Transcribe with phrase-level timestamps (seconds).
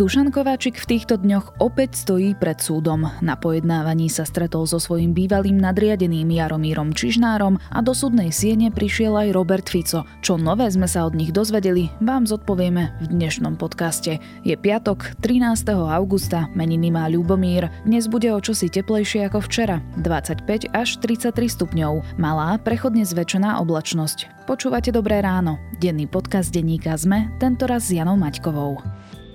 [0.00, 3.04] Dušan Kováčik v týchto dňoch opäť stojí pred súdom.
[3.20, 9.12] Na pojednávaní sa stretol so svojím bývalým nadriadeným Jaromírom Čižnárom a do súdnej siene prišiel
[9.12, 10.08] aj Robert Fico.
[10.24, 14.24] Čo nové sme sa od nich dozvedeli, vám zodpovieme v dnešnom podcaste.
[14.40, 15.68] Je piatok, 13.
[15.68, 17.68] augusta, meniny má Ľubomír.
[17.84, 21.28] Dnes bude o čosi teplejšie ako včera, 25 až 33
[21.60, 22.16] stupňov.
[22.16, 24.48] Malá, prechodne zväčšená oblačnosť.
[24.48, 25.60] Počúvate Dobré ráno.
[25.76, 28.80] Denný podcast denníka ZME, tentoraz s Janou Maťkovou.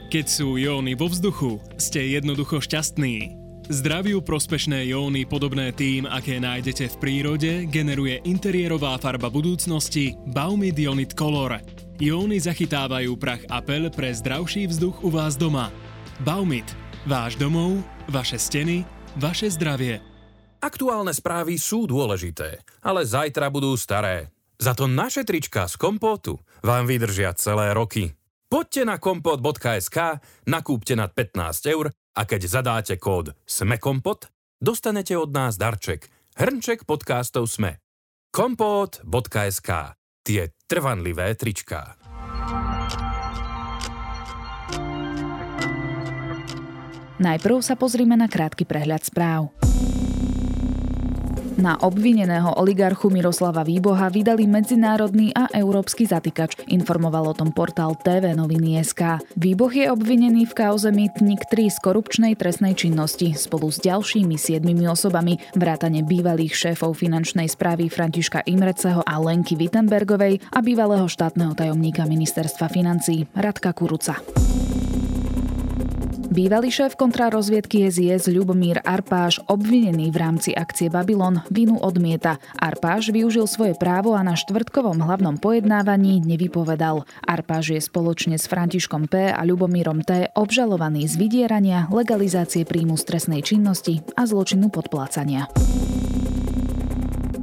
[0.05, 3.34] Keď sú jóny vo vzduchu, ste jednoducho šťastní.
[3.66, 11.18] Zdraviu prospešné jóny podobné tým, aké nájdete v prírode, generuje interiérová farba budúcnosti Baumid Ionit
[11.18, 11.58] Color.
[11.98, 15.73] Jóny zachytávajú prach apel pre zdravší vzduch u vás doma.
[16.22, 16.70] Baumit.
[17.10, 18.85] Váš domov, vaše steny,
[19.18, 20.05] vaše zdravie.
[20.62, 24.30] Aktuálne správy sú dôležité, ale zajtra budú staré.
[24.62, 28.13] Za to naše trička z kompótu vám vydržia celé roky.
[28.55, 34.32] Poďte na kompot.sk, nakúpte nad 15 eur a keď zadáte kód SMEKOMPOT,
[34.63, 36.07] dostanete od nás darček.
[36.40, 37.84] Hrnček podcastov SME.
[38.32, 41.99] kompot.sk Tie trvanlivé tričká.
[47.20, 49.51] Najprv sa pozrime na krátky prehľad správ.
[51.55, 58.35] Na obvineného oligarchu Miroslava Výboha vydali medzinárodný a európsky zatýkač, informoval o tom portál TV
[58.35, 59.23] Noviny SK.
[59.39, 64.83] Výboh je obvinený v kauze Mytnik 3 z korupčnej trestnej činnosti spolu s ďalšími siedmimi
[64.91, 72.03] osobami, vrátane bývalých šéfov finančnej správy Františka Imreceho a Lenky Wittenbergovej a bývalého štátneho tajomníka
[72.03, 74.19] ministerstva financí Radka Kuruca.
[76.36, 82.44] Bývalý šéf kontrarozviedky SIS Ľubomír Arpáš, obvinený v rámci akcie Babylon, vinu odmieta.
[82.59, 87.08] Arpáš využil svoje právo a na štvrtkovom hlavnom pojednávaní nevypovedal.
[87.24, 89.31] Arpáš je spoločne s Františkom P.
[89.31, 90.28] a Ľubomírom T.
[90.36, 95.47] obžalovaný z vydierania, legalizácie príjmu stresnej činnosti a zločinu podplácania.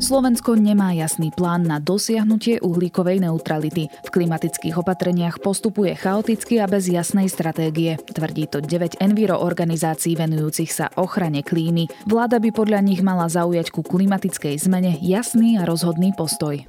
[0.03, 3.87] Slovensko nemá jasný plán na dosiahnutie uhlíkovej neutrality.
[4.03, 8.03] V klimatických opatreniach postupuje chaoticky a bez jasnej stratégie.
[8.11, 11.87] Tvrdí to 9 enviro organizácií venujúcich sa ochrane klímy.
[12.11, 16.67] Vláda by podľa nich mala zaujať ku klimatickej zmene jasný a rozhodný postoj.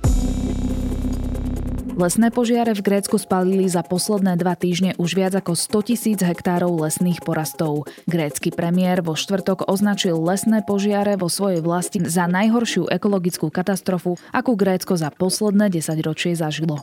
[1.93, 6.73] Lesné požiare v Grécku spalili za posledné dva týždne už viac ako 100 tisíc hektárov
[6.81, 7.85] lesných porastov.
[8.09, 14.57] Grécky premiér vo štvrtok označil lesné požiare vo svojej vlasti za najhoršiu ekologickú katastrofu, akú
[14.57, 16.81] Grécko za posledné 10 ročie zažilo.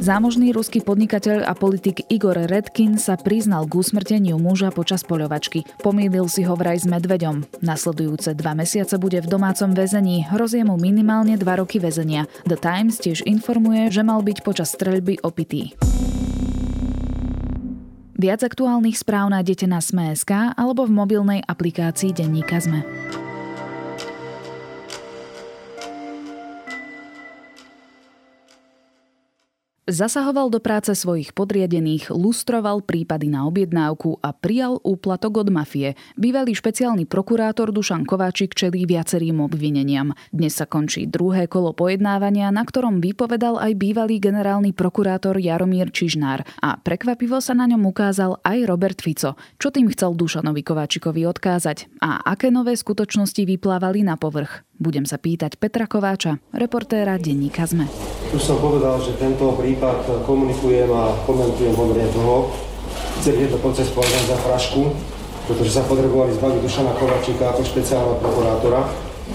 [0.00, 5.68] Zámožný ruský podnikateľ a politik Igor Redkin sa priznal k usmrteniu muža počas poľovačky.
[5.84, 7.44] Pomýlil si ho vraj s medveďom.
[7.60, 12.24] Nasledujúce dva mesiace bude v domácom väzení, hrozie mu minimálne dva roky väzenia.
[12.48, 15.76] The Times tiež informuje, že mal byť počas streľby opitý.
[18.16, 22.88] Viac aktuálnych správ nájdete na Sme.sk alebo v mobilnej aplikácii Denníka Sme.
[29.90, 35.98] Zasahoval do práce svojich podriadených, lustroval prípady na objednávku a prijal úplatok od mafie.
[36.14, 40.14] Bývalý špeciálny prokurátor Dušan Kováčik čelí viacerým obvineniam.
[40.30, 46.46] Dnes sa končí druhé kolo pojednávania, na ktorom vypovedal aj bývalý generálny prokurátor Jaromír Čižnár
[46.62, 49.34] a prekvapivo sa na ňom ukázal aj Robert Fico.
[49.58, 54.69] Čo tým chcel Dušanovi Kováčikovi odkázať a aké nové skutočnosti vyplávali na povrch?
[54.80, 57.84] Budem sa pýtať Petra Kováča, reportéra denníka ZME.
[58.32, 62.48] Už som povedal, že tento prípad komunikujem a komentujem pomerne dlho.
[63.20, 64.96] Celý tento proces považujem za frašku,
[65.44, 68.88] pretože sa potrebovali zbaviť Dušana Kovačíka ako špeciálneho prokurátora.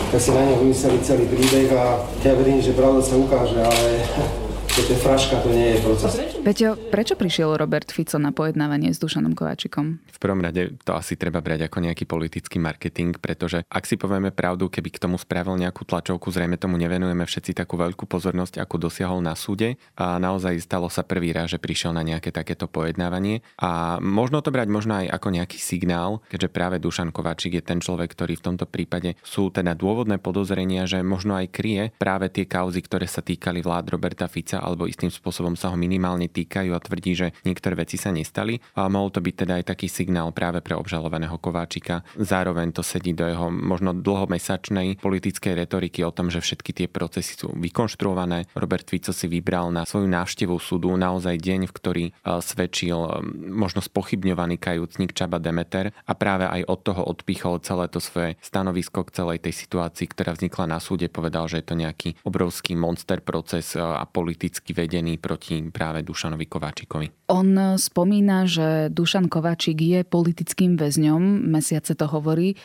[0.09, 4.01] Tak si na ňom vymysleli celý príbeh a ja verím, že pravda sa ukáže, ale
[4.75, 6.13] to je fraška, to nie je proces.
[6.43, 10.03] Peťo, prečo prišiel Robert Fico na pojednávanie s Dušanom Kováčikom?
[10.03, 14.35] V prvom rade to asi treba brať ako nejaký politický marketing, pretože ak si povieme
[14.35, 18.91] pravdu, keby k tomu spravil nejakú tlačovku, zrejme tomu nevenujeme všetci takú veľkú pozornosť, ako
[18.91, 19.79] dosiahol na súde.
[19.95, 23.47] A naozaj stalo sa prvý raz, že prišiel na nejaké takéto pojednávanie.
[23.55, 27.79] A možno to brať možno aj ako nejaký signál, keďže práve Dušan Kováčik je ten
[27.79, 32.43] človek, ktorý v tomto prípade sú teda dôvodné podozrenia, že možno aj kryje práve tie
[32.43, 36.81] kauzy, ktoré sa týkali vlád Roberta Fica alebo istým spôsobom sa ho minimálne týkajú a
[36.81, 38.57] tvrdí, že niektoré veci sa nestali.
[38.73, 42.01] A mohol to byť teda aj taký signál práve pre obžalovaného Kováčika.
[42.17, 47.37] Zároveň to sedí do jeho možno dlhomesačnej politickej retoriky o tom, že všetky tie procesy
[47.37, 48.49] sú vykonštruované.
[48.57, 53.09] Robert Fico si vybral na svoju návštevu súdu naozaj deň, v ktorý e, svedčil e,
[53.51, 59.03] možno spochybňovaný kajúcnik Čaba Demeter a práve aj od toho odpichol celé to svoje stanovisko
[59.05, 61.11] k celej tej situácii, ktorá vznikla na súde.
[61.11, 65.99] Povedal, že je to nejaký obrovský monster proces e, a politický politicky vedený proti práve
[65.99, 67.27] Dušanovi Kováčikovi.
[67.27, 72.55] On spomína, že Dušan Kováčik je politickým väzňom, mesiace to hovorí.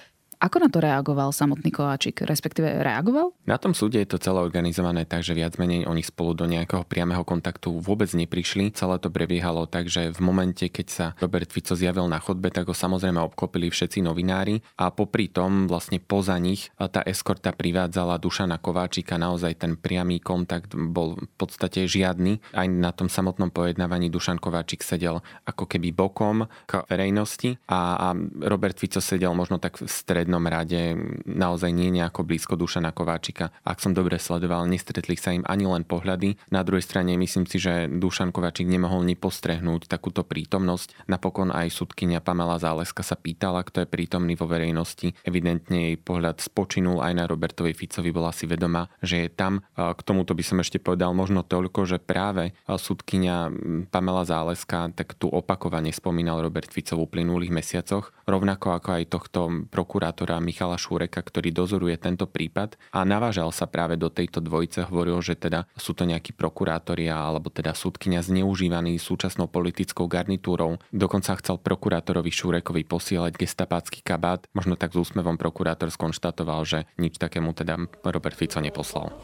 [0.40, 3.37] Ako na to reagoval samotný Kováčik, respektíve reagoval?
[3.44, 6.88] Na tom súde je to celé organizované tak, že viac menej oni spolu do nejakého
[6.88, 8.72] priameho kontaktu vôbec neprišli.
[8.72, 12.72] Celé to prebiehalo tak, že v momente, keď sa Robert Fico zjavil na chodbe, tak
[12.72, 18.56] ho samozrejme obklopili všetci novinári a popri tom vlastne poza nich tá eskorta privádzala Dušana
[18.64, 19.20] Kováčika.
[19.20, 22.40] Naozaj ten priamy kontakt bol v podstate žiadny.
[22.56, 28.16] Aj na tom samotnom pojednávaní Dušan Kováčik sedel ako keby bokom k verejnosti a, a
[28.48, 30.94] Robert Fico sedel možno tak v stred jednom rade
[31.27, 33.50] naozaj nie nejako blízko Dušana Kováčika.
[33.67, 36.38] Ak som dobre sledoval, nestretli sa im ani len pohľady.
[36.55, 41.11] Na druhej strane myslím si, že Dušan Kováčik nemohol ni postrehnúť takúto prítomnosť.
[41.11, 45.19] Napokon aj sudkynia Pamela Záleska sa pýtala, kto je prítomný vo verejnosti.
[45.27, 49.67] Evidentne jej pohľad spočinul aj na Robertovi Ficovi, bola si vedomá, že je tam.
[49.75, 53.50] K tomuto by som ešte povedal možno toľko, že práve sudkynia
[53.88, 59.41] Pamela Záleska tak tu opakovane spomínal Robert Fico v uplynulých mesiacoch, rovnako ako aj tohto
[59.73, 64.84] prokurátora prokurátora Michala Šúreka, ktorý dozoruje tento prípad a navážal sa práve do tejto dvojice,
[64.93, 70.76] hovoril, že teda sú to nejakí prokurátoria alebo teda súdkynia zneužívaní súčasnou politickou garnitúrou.
[70.93, 74.44] Dokonca chcel prokurátorovi Šúrekovi posielať gestapácky kabát.
[74.52, 79.16] Možno tak s úsmevom prokurátor skonštatoval, že nič takému teda Robert Fico neposlal.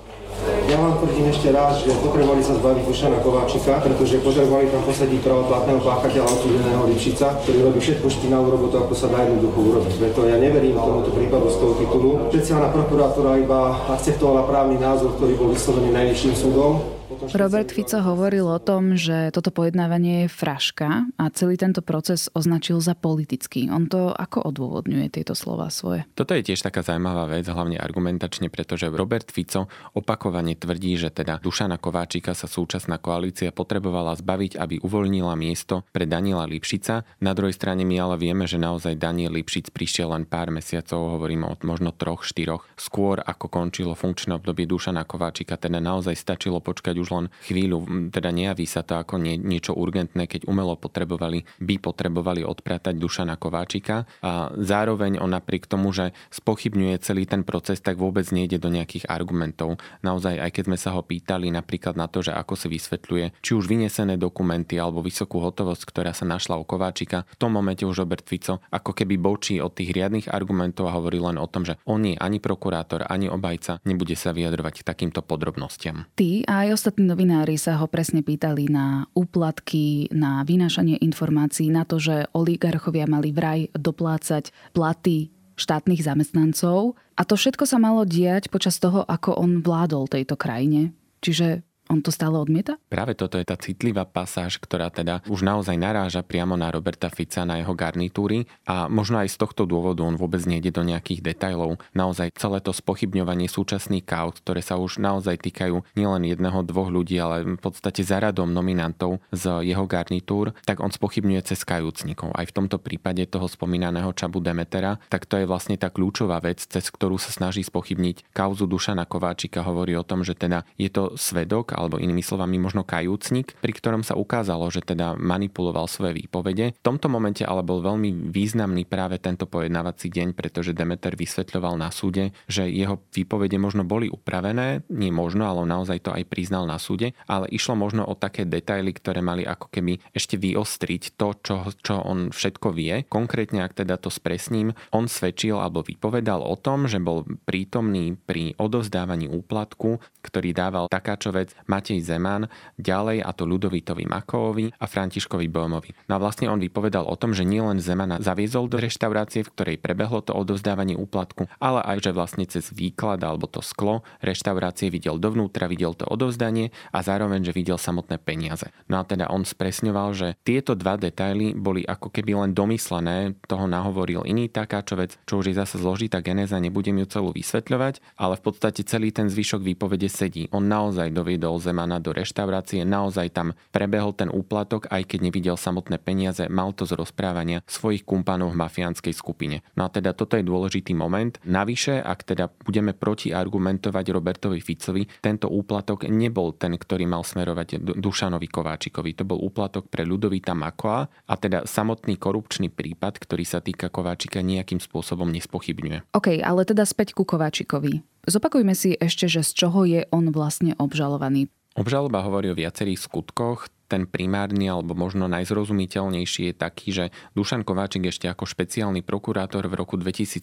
[0.66, 5.20] Ja vám tvrdím ešte raz, že potrebovali sa zbaviť Dušana Kováčika, pretože potrebovali tam posadiť
[5.22, 9.94] pravoplatného páchateľa odsúdeného Lipšica, ktorý robí všetko špinavú robotu, ako sa dá jednoducho urobiť.
[9.96, 12.10] Preto ja neverím tomuto prípadu z toho titulu.
[12.30, 18.60] Špeciálna prokurátora iba akceptovala právny názor, ktorý bol vyslovený najvyšším súdom Robert Fico hovoril o
[18.60, 23.72] tom, že toto pojednávanie je fraška a celý tento proces označil za politický.
[23.72, 26.04] On to ako odôvodňuje tieto slova svoje?
[26.12, 31.40] Toto je tiež taká zaujímavá vec, hlavne argumentačne, pretože Robert Fico opakovane tvrdí, že teda
[31.40, 37.08] Dušana Kováčika sa súčasná koalícia potrebovala zbaviť, aby uvoľnila miesto pre Daniela Lipšica.
[37.24, 41.48] Na druhej strane my ale vieme, že naozaj Daniel Lipšic prišiel len pár mesiacov, hovoríme
[41.48, 46.98] o možno troch, štyroch, skôr ako končilo funkčné obdobie Dušana Kováčika, teda naozaj stačilo počkať
[47.00, 51.46] už už len chvíľu, teda nejaví sa to ako nie, niečo urgentné, keď umelo potrebovali,
[51.62, 54.10] by potrebovali odpratať Dušana Kováčika.
[54.26, 59.06] A zároveň on napriek tomu, že spochybňuje celý ten proces, tak vôbec nejde do nejakých
[59.06, 59.78] argumentov.
[60.02, 63.52] Naozaj, aj keď sme sa ho pýtali napríklad na to, že ako si vysvetľuje, či
[63.54, 68.02] už vynesené dokumenty alebo vysokú hotovosť, ktorá sa našla u Kováčika, v tom momente už
[68.02, 71.76] Robert Fico ako keby bočí od tých riadnych argumentov a hovorí len o tom, že
[71.84, 76.08] on nie ani prokurátor, ani obajca, nebude sa vyjadrovať k takýmto podrobnostiam.
[76.16, 81.68] Ty a aj ostatní Ostatní novinári sa ho presne pýtali na úplatky, na vynášanie informácií,
[81.68, 85.28] na to, že oligarchovia mali vraj doplácať platy
[85.60, 86.96] štátnych zamestnancov.
[87.20, 90.96] A to všetko sa malo diať počas toho, ako on vládol tejto krajine.
[91.20, 92.78] Čiže on to stále odmieta?
[92.90, 97.46] Práve toto je tá citlivá pasáž, ktorá teda už naozaj naráža priamo na Roberta Fica,
[97.46, 101.78] na jeho garnitúry a možno aj z tohto dôvodu on vôbec nejde do nejakých detajlov.
[101.94, 107.20] Naozaj celé to spochybňovanie súčasných kaut, ktoré sa už naozaj týkajú nielen jedného, dvoch ľudí,
[107.20, 112.34] ale v podstate za radom nominantov z jeho garnitúr, tak on spochybňuje cez kajúcnikov.
[112.34, 116.64] Aj v tomto prípade toho spomínaného Čabu Demetera, tak to je vlastne tá kľúčová vec,
[116.64, 119.62] cez ktorú sa snaží spochybniť kauzu Dušana Kováčika.
[119.62, 124.00] Hovorí o tom, že teda je to svedok alebo inými slovami možno kajúcnik, pri ktorom
[124.00, 126.72] sa ukázalo, že teda manipuloval svoje výpovede.
[126.72, 131.92] V tomto momente ale bol veľmi významný práve tento pojednávací deň, pretože Demeter vysvetľoval na
[131.92, 136.80] súde, že jeho výpovede možno boli upravené, nie možno, ale naozaj to aj priznal na
[136.80, 141.56] súde, ale išlo možno o také detaily, ktoré mali ako keby ešte vyostriť to, čo,
[141.84, 143.04] čo on všetko vie.
[143.10, 148.54] Konkrétne, ak teda to spresním, on svedčil alebo vypovedal o tom, že bol prítomný pri
[148.56, 155.94] odovzdávaní úplatku, ktorý dával Takáčovec Matej Zeman, ďalej a to Ludovitovi Makovovi a Františkovi Bohmovi.
[156.10, 159.76] No a vlastne on vypovedal o tom, že nielen Zemana zaviezol do reštaurácie, v ktorej
[159.82, 165.18] prebehlo to odovzdávanie úplatku, ale aj, že vlastne cez výklad alebo to sklo reštaurácie videl
[165.18, 168.70] dovnútra, videl to odovzdanie a zároveň, že videl samotné peniaze.
[168.86, 173.66] No a teda on spresňoval, že tieto dva detaily boli ako keby len domyslené, toho
[173.66, 178.42] nahovoril iný takáčovec, čo už je zase zložitá genéza, nebudem ju celú vysvetľovať, ale v
[178.44, 180.48] podstate celý ten zvyšok výpovede sedí.
[180.54, 185.56] On naozaj doviedol zaviedol Zemana do reštaurácie, naozaj tam prebehol ten úplatok, aj keď nevidel
[185.56, 189.64] samotné peniaze, mal to z rozprávania svojich kumpanov v mafiánskej skupine.
[189.74, 191.40] No a teda toto je dôležitý moment.
[191.42, 198.46] Navyše, ak teda budeme protiargumentovať Robertovi Ficovi, tento úplatok nebol ten, ktorý mal smerovať Dušanovi
[198.46, 199.16] Kováčikovi.
[199.18, 204.44] To bol úplatok pre Ludovita Makoa a teda samotný korupčný prípad, ktorý sa týka Kováčika
[204.44, 206.14] nejakým spôsobom nespochybňuje.
[206.14, 208.15] OK, ale teda späť ku Kováčikovi.
[208.26, 211.46] Zopakujme si ešte, že z čoho je on vlastne obžalovaný.
[211.78, 217.04] Obžaloba hovorí o viacerých skutkoch, ten primárny alebo možno najzrozumiteľnejší je taký, že
[217.38, 220.42] Dušan Kováčik ešte ako špeciálny prokurátor v roku 2017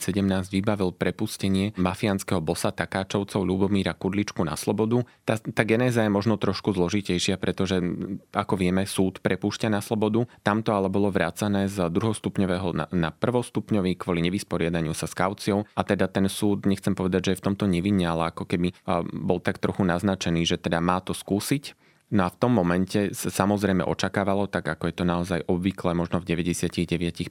[0.49, 5.03] vybavil prepustenie mafiánskeho bosa Takáčovcov Ľubomíra Kudličku na slobodu.
[5.27, 7.83] Tá, tá genéza je možno trošku zložitejšia, pretože
[8.31, 10.25] ako vieme, súd prepúšťa na slobodu.
[10.41, 15.81] Tamto ale bolo vrácané z druhostupňového na, na prvostupňový kvôli nevysporiadaniu sa s kauciou a
[15.83, 18.71] teda ten súd, nechcem povedať, že je v tomto nevinne, ale ako keby
[19.11, 21.82] bol tak trochu naznačený, že teda má to skúsiť
[22.13, 26.21] No a v tom momente sa samozrejme očakávalo, tak ako je to naozaj obvykle, možno
[26.21, 27.25] v 99%,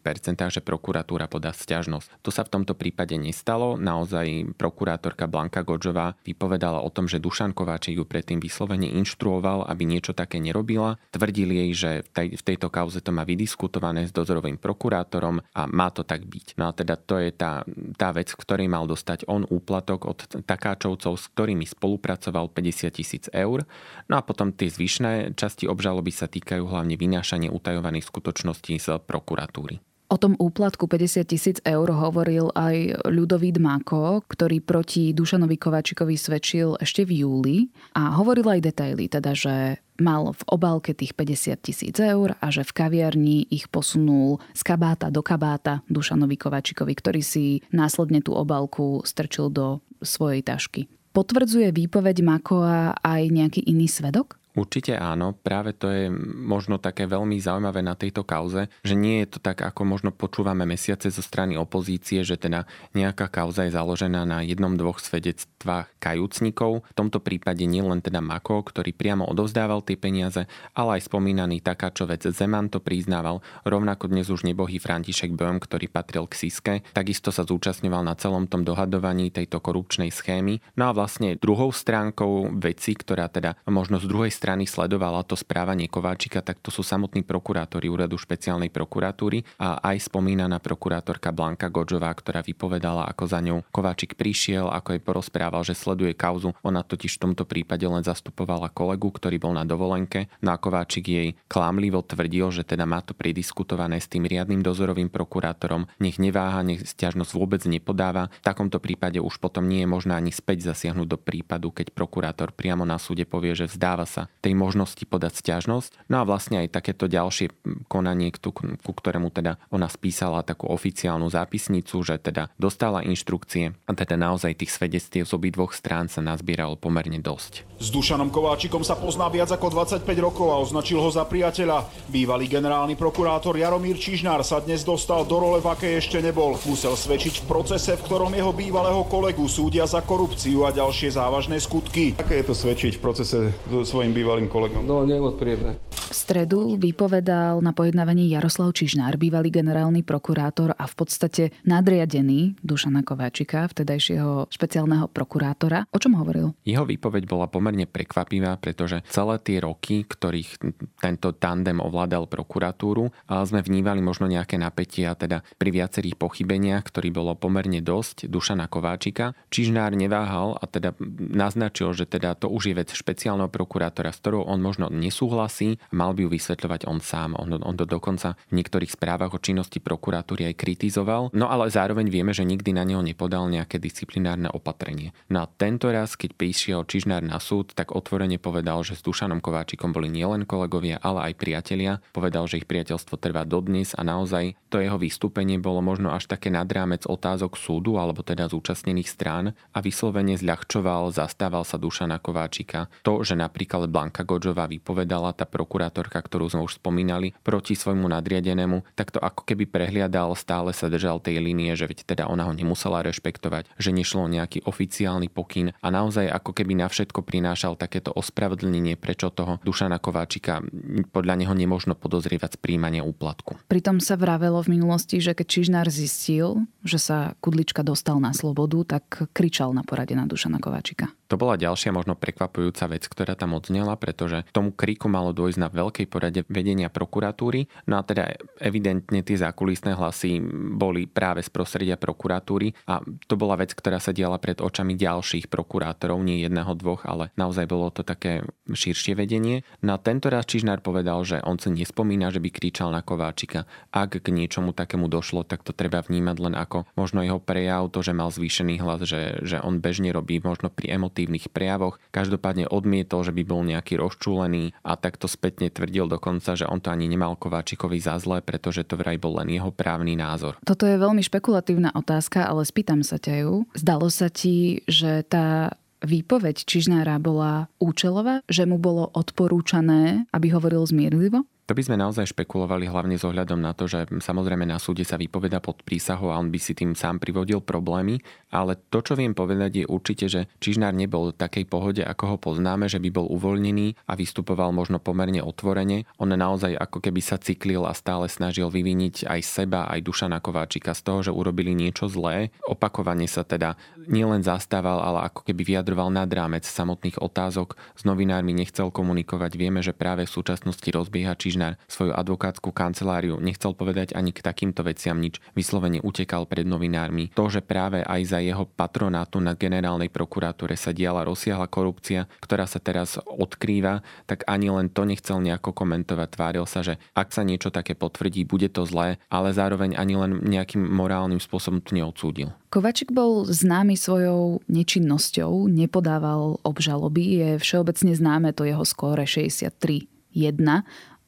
[0.50, 2.18] že prokuratúra podá stiažnosť.
[2.26, 3.78] To sa v tomto prípade nestalo.
[3.78, 9.86] Naozaj prokurátorka Blanka Godžová vypovedala o tom, že Dušan Kováčik ju predtým vyslovene inštruoval, aby
[9.86, 10.98] niečo také nerobila.
[11.14, 16.02] Tvrdil jej, že v tejto kauze to má vydiskutované s dozorovým prokurátorom a má to
[16.02, 16.58] tak byť.
[16.58, 17.62] No a teda to je tá,
[17.94, 23.62] tá vec, ktorej mal dostať on úplatok od takáčovcov, s ktorými spolupracoval 50 tisíc eur.
[24.10, 29.84] No a potom tie zvyšné časti obžaloby sa týkajú hlavne vynášania utajovaných skutočností z prokuratúry.
[30.12, 36.76] O tom úplatku 50 tisíc eur hovoril aj Ľudovít Máko, ktorý proti Dušanovi Kováčikovi svedčil
[36.76, 37.56] ešte v júli
[37.96, 42.60] a hovoril aj detaily, teda že mal v obálke tých 50 tisíc eur a že
[42.60, 49.00] v kaviarni ich posunul z kabáta do kabáta Dušanovi Kováčikovi, ktorý si následne tú obálku
[49.08, 50.92] strčil do svojej tašky.
[51.16, 54.41] Potvrdzuje výpoveď Makoa aj nejaký iný svedok?
[54.52, 59.36] Určite áno, práve to je možno také veľmi zaujímavé na tejto kauze, že nie je
[59.36, 64.28] to tak, ako možno počúvame mesiace zo strany opozície, že teda nejaká kauza je založená
[64.28, 66.84] na jednom, dvoch svedectvách kajúcnikov.
[66.84, 70.44] V tomto prípade nie len teda Mako, ktorý priamo odovzdával tie peniaze,
[70.76, 76.28] ale aj spomínaný takáčovec Zeman to priznával, rovnako dnes už nebohý František Böhm, ktorý patril
[76.28, 80.60] k Siske, takisto sa zúčastňoval na celom tom dohadovaní tejto korupčnej schémy.
[80.76, 85.86] No a vlastne druhou stránkou veci, ktorá teda možno z druhej strany sledovala to správanie
[85.86, 92.10] Kováčika, tak to sú samotní prokurátori úradu špeciálnej prokuratúry a aj spomínaná prokurátorka Blanka Godžová,
[92.10, 96.58] ktorá vypovedala, ako za ňou Kováčik prišiel, ako jej porozprával, že sleduje kauzu.
[96.66, 100.26] Ona totiž v tomto prípade len zastupovala kolegu, ktorý bol na dovolenke.
[100.42, 105.06] No a Kováčik jej klámlivo tvrdil, že teda má to prediskutované s tým riadnym dozorovým
[105.06, 108.26] prokurátorom, nech neváha, nech stiažnosť vôbec nepodáva.
[108.42, 112.50] V takomto prípade už potom nie je možné ani späť zasiahnuť do prípadu, keď prokurátor
[112.50, 116.10] priamo na súde povie, že vzdáva sa tej možnosti podať stiažnosť.
[116.10, 117.54] No a vlastne aj takéto ďalšie
[117.86, 123.92] konanie, ku, ku ktorému teda ona spísala takú oficiálnu zápisnicu, že teda dostala inštrukcie a
[123.94, 127.62] teda naozaj tých svedectiev z obidvoch strán sa nazbieralo pomerne dosť.
[127.78, 131.86] S Dušanom Kováčikom sa pozná viac ako 25 rokov a označil ho za priateľa.
[132.10, 136.54] Bývalý generálny prokurátor Jaromír Čižnár sa dnes dostal do role, v akej ešte nebol.
[136.66, 141.58] Musel svedčiť v procese, v ktorom jeho bývalého kolegu súdia za korupciu a ďalšie závažné
[141.58, 142.14] skutky.
[142.22, 144.86] Aké je to svedčiť v procese so svojím bývalým kolegom?
[144.86, 145.91] No, neodpríjemné.
[146.02, 153.06] V stredu vypovedal na pojednávaní Jaroslav Čižnár, bývalý generálny prokurátor a v podstate nadriadený Dušana
[153.06, 155.86] Kováčika, vtedajšieho špeciálneho prokurátora.
[155.94, 156.56] O čom hovoril?
[156.66, 160.58] Jeho výpoveď bola pomerne prekvapivá, pretože celé tie roky, ktorých
[160.98, 167.32] tento tandem ovládal prokuratúru, sme vnívali možno nejaké napätia, teda pri viacerých pochybeniach, ktorý bolo
[167.38, 169.38] pomerne dosť Dušana Kováčika.
[169.54, 174.46] Čižnár neváhal a teda naznačil, že teda to už je vec špeciálneho prokurátora s ktorou
[174.46, 177.36] on možno nesúhlasí, mal by ju vysvetľovať on sám.
[177.38, 182.08] On, on to dokonca v niektorých správach o činnosti prokuratúry aj kritizoval, no ale zároveň
[182.08, 185.12] vieme, že nikdy na neho nepodal nejaké disciplinárne opatrenie.
[185.28, 189.44] No a tento raz, keď prišiel Čižnár na súd, tak otvorene povedal, že s Dušanom
[189.44, 192.00] Kováčikom boli nielen kolegovia, ale aj priatelia.
[192.16, 196.48] Povedal, že ich priateľstvo trvá dodnes a naozaj to jeho vystúpenie bolo možno až také
[196.48, 202.88] nad rámec otázok súdu alebo teda zúčastnených strán a vyslovene zľahčoval, zastával sa Dušana Kováčika.
[203.04, 205.44] To, že napríklad Blanka Godžová vypovedala, tá
[205.82, 210.86] prokurátorka, ktorú sme už spomínali, proti svojmu nadriadenému, tak to ako keby prehliadal, stále sa
[210.86, 215.74] držal tej línie, že veď teda ona ho nemusela rešpektovať, že nešlo nejaký oficiálny pokyn
[215.82, 220.62] a naozaj ako keby na všetko prinášal takéto ospravedlnenie, prečo toho Dušana Kováčika
[221.10, 223.58] podľa neho nemožno podozrievať z príjmania úplatku.
[223.66, 228.98] Pritom sa vravelo v minulosti, že keď Čižnár zistil, že sa Kudlička dostal na slobodu,
[228.98, 231.10] tak kričal na porade na Dušana Kováčika.
[231.32, 235.71] To bola ďalšia možno prekvapujúca vec, ktorá tam odznela, pretože tomu kriku malo dôjsť na
[235.72, 237.66] veľkej porade vedenia prokuratúry.
[237.88, 240.38] No a teda evidentne tie zákulisné hlasy
[240.76, 245.48] boli práve z prostredia prokuratúry a to bola vec, ktorá sa diala pred očami ďalších
[245.48, 249.64] prokurátorov, nie jedného, dvoch, ale naozaj bolo to také širšie vedenie.
[249.84, 253.68] Na tento raz Čižnár povedal, že on si nespomína, že by kričal na Kováčika.
[253.92, 258.00] Ak k niečomu takému došlo, tak to treba vnímať len ako možno jeho prejav, to,
[258.00, 262.00] že mal zvýšený hlas, že, že on bežne robí možno pri emotívnych prejavoch.
[262.10, 265.28] Každopádne odmietol, že by bol nejaký rozčúlený a takto
[265.62, 269.38] spätne tvrdil dokonca, že on to ani nemal Kováčikovi za zlé, pretože to vraj bol
[269.38, 270.58] len jeho právny názor.
[270.66, 273.54] Toto je veľmi špekulatívna otázka, ale spýtam sa ťa ju.
[273.78, 280.82] Zdalo sa ti, že tá výpoveď Čižnára bola účelová, že mu bolo odporúčané, aby hovoril
[280.82, 281.46] zmierlivo?
[281.72, 285.16] To by sme naozaj špekulovali hlavne s ohľadom na to, že samozrejme na súde sa
[285.16, 288.20] vypoveda pod prísahou a on by si tým sám privodil problémy,
[288.52, 292.36] ale to, čo viem povedať, je určite, že Čižnár nebol v takej pohode, ako ho
[292.36, 296.04] poznáme, že by bol uvoľnený a vystupoval možno pomerne otvorene.
[296.20, 300.92] On naozaj ako keby sa cyklil a stále snažil vyviniť aj seba, aj Dušana Kováčika
[300.92, 302.52] z toho, že urobili niečo zlé.
[302.68, 307.74] Opakovane sa teda nielen zastával, ale ako keby vyjadroval nad rámec samotných otázok.
[307.98, 309.52] S novinármi nechcel komunikovať.
[309.58, 314.86] Vieme, že práve v súčasnosti rozbieha Čižnár svoju advokátsku kanceláriu, nechcel povedať ani k takýmto
[314.86, 317.34] veciam nič, vyslovene utekal pred novinármi.
[317.34, 322.64] To, že práve aj za jeho patronátu na generálnej prokuratúre sa diala rozsiahla korupcia, ktorá
[322.64, 326.28] sa teraz odkrýva, tak ani len to nechcel nejako komentovať.
[326.32, 330.40] Tváril sa, že ak sa niečo také potvrdí, bude to zlé, ale zároveň ani len
[330.44, 332.54] nejakým morálnym spôsobom to neodsúdil.
[332.72, 340.56] Kovačik bol známy svojou nečinnosťou, nepodával obžaloby, je všeobecne známe to jeho skóre 63 1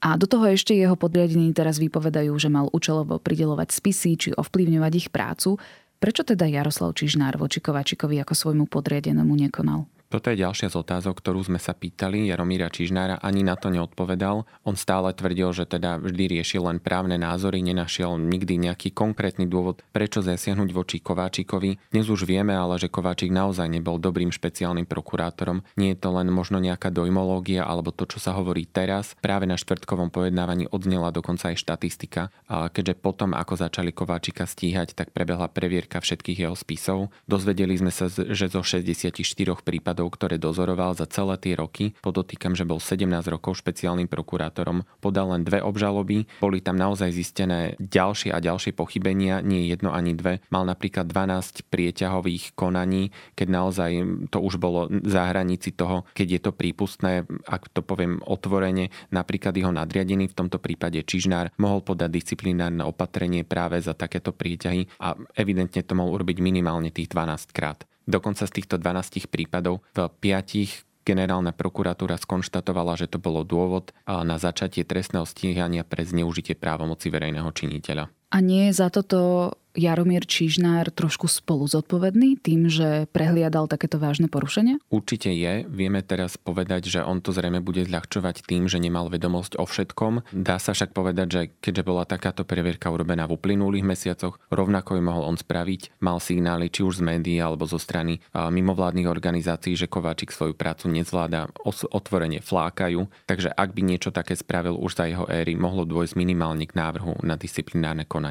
[0.01, 4.93] a do toho ešte jeho podriadení teraz vypovedajú, že mal účelovo pridelovať spisy či ovplyvňovať
[4.97, 5.61] ich prácu.
[6.01, 9.85] Prečo teda Jaroslav Čižnár voči Kovačikovi ako svojmu podriadenému nekonal?
[10.15, 14.47] Toto je ďalšia z otázok, ktorú sme sa pýtali Jaromíra Čižnára, ani na to neodpovedal.
[14.63, 19.83] On stále tvrdil, že teda vždy riešil len právne názory, nenašiel nikdy nejaký konkrétny dôvod,
[19.91, 21.91] prečo zasiahnuť voči Kováčikovi.
[21.91, 25.67] Dnes už vieme ale, že Kováčik naozaj nebol dobrým špeciálnym prokurátorom.
[25.75, 29.19] Nie je to len možno nejaká dojmológia alebo to, čo sa hovorí teraz.
[29.19, 35.11] Práve na štvrtkovom pojednávaní odznela dokonca aj štatistika, keďže potom, ako začali Kováčika stíhať, tak
[35.11, 37.11] prebehla previerka všetkých jeho spisov.
[37.27, 39.19] Dozvedeli sme sa, že zo 64
[39.67, 41.97] prípadov prípadov, ktoré dozoroval za celé tie roky.
[42.05, 44.85] Podotýkam, že bol 17 rokov špeciálnym prokurátorom.
[45.01, 46.29] Podal len dve obžaloby.
[46.45, 50.45] Boli tam naozaj zistené ďalšie a ďalšie pochybenia, nie jedno ani dve.
[50.53, 53.91] Mal napríklad 12 prieťahových konaní, keď naozaj
[54.29, 59.57] to už bolo za hranici toho, keď je to prípustné, ak to poviem otvorene, napríklad
[59.57, 65.17] jeho nadriadený, v tomto prípade Čižnár, mohol podať disciplinárne opatrenie práve za takéto prieťahy a
[65.39, 67.87] evidentne to mohol urobiť minimálne tých 12 krát.
[68.05, 74.41] Dokonca z týchto 12 prípadov v 5 generálna prokuratúra skonštatovala, že to bolo dôvod na
[74.41, 78.09] začatie trestného stíhania pre zneužitie právomoci verejného činiteľa.
[78.35, 84.31] A nie je za toto Jaromír Čižnár trošku spolu zodpovedný tým, že prehliadal takéto vážne
[84.31, 84.79] porušenia?
[84.87, 85.67] Určite je.
[85.67, 90.31] Vieme teraz povedať, že on to zrejme bude zľahčovať tým, že nemal vedomosť o všetkom.
[90.31, 95.03] Dá sa však povedať, že keďže bola takáto previerka urobená v uplynulých mesiacoch, rovnako ju
[95.03, 95.99] mohol on spraviť.
[95.99, 100.87] Mal signály či už z médií alebo zo strany mimovládnych organizácií, že Kováčik svoju prácu
[100.87, 101.51] nezvláda,
[101.91, 103.11] otvorene flákajú.
[103.27, 107.19] Takže ak by niečo také spravil už za jeho éry, mohlo dôjsť minimálne k návrhu
[107.27, 108.24] na disciplinárne konanie.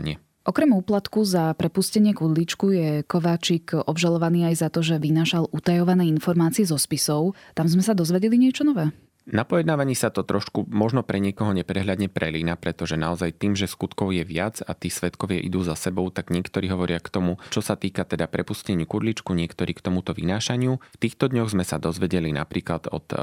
[0.44, 6.68] Okrem úplatku za prepustenie kudličku je Kováčik obžalovaný aj za to, že vynašal utajované informácie
[6.68, 7.40] zo spisov.
[7.56, 8.92] Tam sme sa dozvedeli niečo nové?
[9.24, 14.12] Na pojednávaní sa to trošku možno pre niekoho neprehľadne prelína, pretože naozaj tým, že skutkov
[14.12, 17.80] je viac a tí svetkovie idú za sebou, tak niektorí hovoria k tomu, čo sa
[17.80, 20.76] týka teda prepusteniu kudličku, niektorí k tomuto vynášaniu.
[20.76, 23.18] V týchto dňoch sme sa dozvedeli napríklad od eh,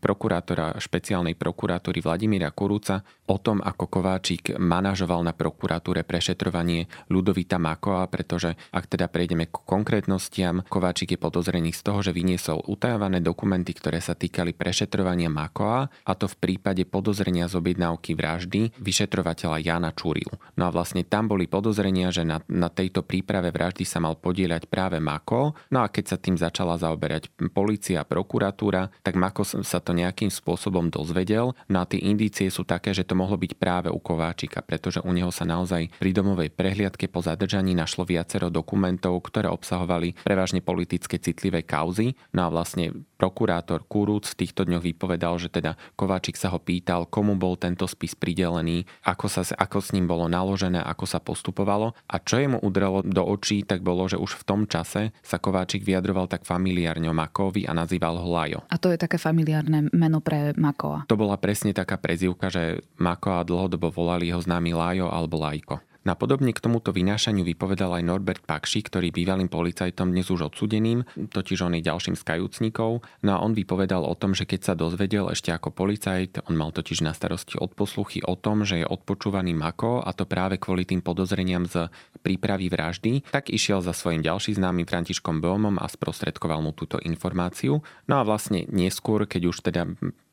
[0.00, 8.08] prokurátora špeciálnej prokuratúry Vladimíra Kurúca o tom, ako Kováčik manažoval na prokuratúre prešetrovanie Ludovita Makoa,
[8.08, 13.76] pretože ak teda prejdeme k konkrétnostiam, Kováčik je podozrený z toho, že vyniesol utajované dokumenty,
[13.76, 19.90] ktoré sa týkali prešetrovania Makoa, a to v prípade podozrenia z objednávky vraždy vyšetrovateľa Jana
[19.90, 20.38] Čurilu.
[20.54, 24.70] No a vlastne tam boli podozrenia, že na, na tejto príprave vraždy sa mal podieľať
[24.70, 25.58] práve Mako.
[25.74, 30.30] No a keď sa tým začala zaoberať policia a prokuratúra, tak Mako sa to nejakým
[30.30, 31.58] spôsobom dozvedel.
[31.66, 35.10] No a tie indície sú také, že to mohlo byť práve u Kováčika, pretože u
[35.10, 41.16] neho sa naozaj pri domovej prehliadke po zadržaní našlo viacero dokumentov, ktoré obsahovali prevažne politické
[41.16, 42.12] citlivé kauzy.
[42.36, 46.60] No a vlastne prokurátor Kurúc v týchto dňoch vypovedal povedal, že teda Kováčik sa ho
[46.60, 51.16] pýtal, komu bol tento spis pridelený, ako, sa, ako s ním bolo naložené, ako sa
[51.16, 55.40] postupovalo a čo jemu udrelo do očí, tak bolo, že už v tom čase sa
[55.40, 58.60] Kováčik vyjadroval tak familiárne o Makovi a nazýval ho Lajo.
[58.68, 61.08] A to je také familiárne meno pre Makoa.
[61.08, 65.93] To bola presne taká prezivka, že Makoa dlhodobo volali jeho známy Lajo alebo Lajko.
[66.04, 71.00] Napodobne k tomuto vynášaniu vypovedal aj Norbert Pakši, ktorý bývalým policajtom dnes už odsudeným,
[71.32, 73.00] totiž on je ďalším z kajúcnikov.
[73.24, 76.76] No a on vypovedal o tom, že keď sa dozvedel ešte ako policajt, on mal
[76.76, 81.00] totiž na starosti odposluchy o tom, že je odpočúvaný Mako a to práve kvôli tým
[81.00, 81.88] podozreniam z
[82.20, 87.80] prípravy vraždy, tak išiel za svojim ďalším známym Františkom Böhmom a sprostredkoval mu túto informáciu.
[88.04, 89.88] No a vlastne neskôr, keď už teda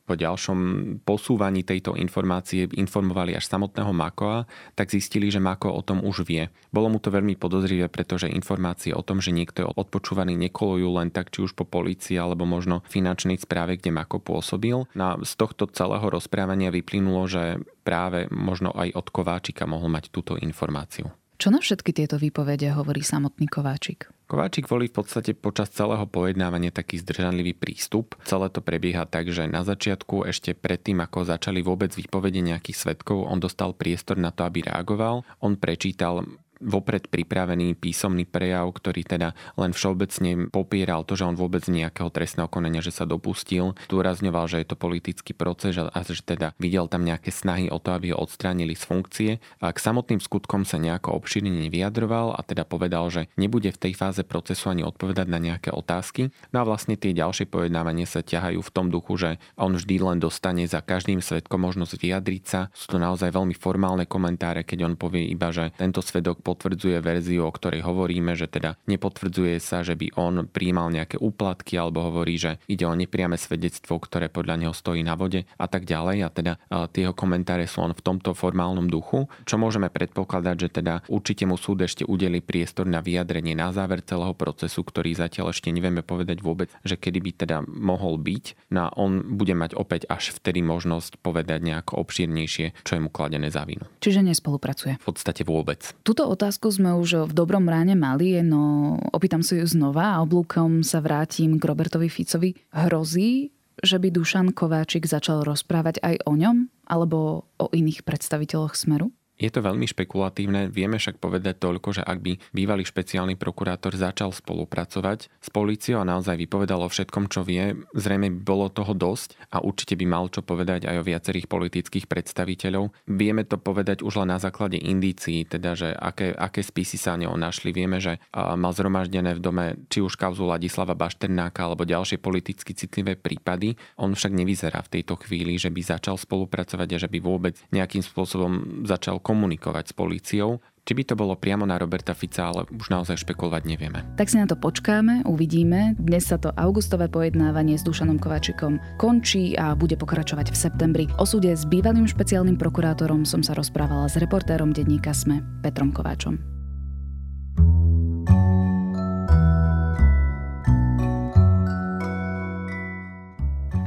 [0.06, 0.60] po ďalšom
[1.08, 6.50] posúvaní tejto informácie informovali až samotného Makoa, tak zistili, že Mako o tom už vie.
[6.74, 11.14] Bolo mu to veľmi podozrivé, pretože informácie o tom, že niekto je odpočúvaný, nekolujú len
[11.14, 14.84] tak, či už po polícii alebo možno finančnej správe, kde Mako pôsobil.
[14.98, 20.10] No a z tohto celého rozprávania vyplynulo, že práve možno aj od Kováčika mohol mať
[20.10, 21.21] túto informáciu.
[21.42, 24.14] Čo na všetky tieto výpovede hovorí samotný Kováčik?
[24.30, 28.14] Kováčik volí v podstate počas celého pojednávania taký zdržanlivý prístup.
[28.30, 33.26] Celé to prebieha tak, že na začiatku, ešte predtým, ako začali vôbec výpovede nejakých svetkov,
[33.26, 35.26] on dostal priestor na to, aby reagoval.
[35.42, 36.30] On prečítal
[36.62, 42.48] vopred pripravený písomný prejav, ktorý teda len všeobecne popieral to, že on vôbec nejakého trestného
[42.48, 43.74] konania, že sa dopustil.
[43.90, 47.92] Zdôrazňoval, že je to politický proces a že teda videl tam nejaké snahy o to,
[47.92, 49.32] aby ho odstránili z funkcie.
[49.60, 53.94] A k samotným skutkom sa nejako obširne nevyjadroval a teda povedal, že nebude v tej
[53.98, 56.30] fáze procesu ani odpovedať na nejaké otázky.
[56.54, 60.18] No a vlastne tie ďalšie pojednávanie sa ťahajú v tom duchu, že on vždy len
[60.22, 62.68] dostane za každým svetkom možnosť vyjadriť sa.
[62.76, 67.48] Sú to naozaj veľmi formálne komentáre, keď on povie iba, že tento svedok potvrdzuje verziu,
[67.48, 72.36] o ktorej hovoríme, že teda nepotvrdzuje sa, že by on príjmal nejaké úplatky alebo hovorí,
[72.36, 76.18] že ide o nepriame svedectvo, ktoré podľa neho stojí na vode a tak ďalej.
[76.28, 76.54] A teda
[76.92, 81.48] tie jeho komentáre sú on v tomto formálnom duchu, čo môžeme predpokladať, že teda určite
[81.48, 86.04] mu súd ešte udeli priestor na vyjadrenie na záver celého procesu, ktorý zatiaľ ešte nevieme
[86.04, 88.74] povedať vôbec, že kedy by teda mohol byť.
[88.76, 93.14] No a on bude mať opäť až vtedy možnosť povedať nejako obšírnejšie, čo je mu
[93.14, 93.86] kladené za vinu.
[94.02, 94.98] Čiže nespolupracuje.
[94.98, 95.94] V podstate vôbec.
[96.02, 100.82] Tuto otázku sme už v dobrom ráne mali, no opýtam si ju znova a oblúkom
[100.82, 102.58] sa vrátim k Robertovi Ficovi.
[102.74, 103.54] Hrozí,
[103.86, 109.14] že by Dušan Kováčik začal rozprávať aj o ňom alebo o iných predstaviteľoch Smeru?
[109.42, 114.30] Je to veľmi špekulatívne, vieme však povedať toľko, že ak by bývalý špeciálny prokurátor začal
[114.30, 119.42] spolupracovať s políciou a naozaj vypovedal o všetkom, čo vie, zrejme by bolo toho dosť
[119.50, 122.94] a určite by mal čo povedať aj o viacerých politických predstaviteľov.
[123.10, 127.34] Vieme to povedať už len na základe indícií, teda že aké, aké spisy sa neho
[127.34, 127.74] našli.
[127.74, 133.18] Vieme, že mal zhromaždené v dome či už kauzu Ladislava Bašternáka alebo ďalšie politicky citlivé
[133.18, 133.74] prípady.
[133.98, 138.06] On však nevyzerá v tejto chvíli, že by začal spolupracovať a že by vôbec nejakým
[138.06, 140.60] spôsobom začal komunikovať s políciou.
[140.82, 144.02] Či by to bolo priamo na Roberta Fica, ale už naozaj špekulovať nevieme.
[144.18, 145.96] Tak si na to počkáme, uvidíme.
[145.96, 151.06] Dnes sa to augustové pojednávanie s Dušanom Kovačikom končí a bude pokračovať v septembri.
[151.22, 156.61] O súde s bývalým špeciálnym prokurátorom som sa rozprávala s reportérom denníka SME Petrom Kováčom.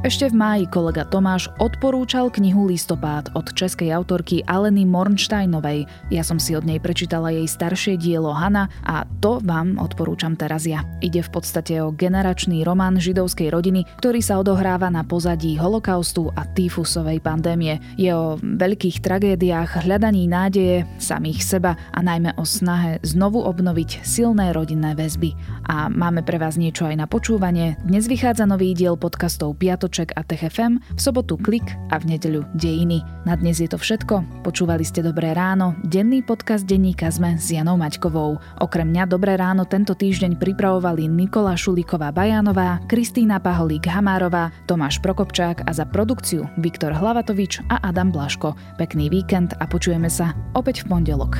[0.05, 5.89] Ešte v máji kolega Tomáš odporúčal knihu Listopád od českej autorky Aleny Mornsteinovej.
[6.13, 10.69] Ja som si od nej prečítala jej staršie dielo Hana a to vám odporúčam teraz
[10.69, 10.85] ja.
[11.01, 16.45] Ide v podstate o generačný román židovskej rodiny, ktorý sa odohráva na pozadí holokaustu a
[16.53, 17.81] týfusovej pandémie.
[17.97, 24.53] Je o veľkých tragédiách, hľadaní nádeje, samých seba a najmä o snahe znovu obnoviť silné
[24.53, 25.33] rodinné väzby.
[25.65, 27.73] A máme pre vás niečo aj na počúvanie.
[27.81, 32.43] Dnes vychádza nový diel podcastov Piatoč Vlček a TechFM, v sobotu Klik a v nedeľu
[32.51, 32.99] Dejiny.
[33.23, 34.43] Na dnes je to všetko.
[34.43, 38.35] Počúvali ste Dobré ráno, denný podcast denníka sme s Janou Maťkovou.
[38.59, 45.63] Okrem mňa Dobré ráno tento týždeň pripravovali Nikola Šulíková Bajánová, Kristýna Paholík Hamárová, Tomáš Prokopčák
[45.63, 48.51] a za produkciu Viktor Hlavatovič a Adam Blaško.
[48.75, 51.39] Pekný víkend a počujeme sa opäť v pondelok.